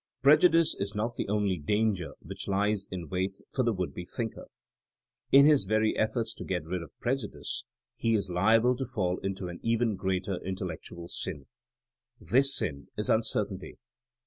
[0.23, 4.47] Prejudice is not the only danger which lies in wait for the would be thinker.
[5.31, 9.19] In his very ef forts to get rid of prejudice he is liable to fall
[9.19, 11.45] into an even greater intellectual sin.
[12.19, 13.77] This sin is uncertainty.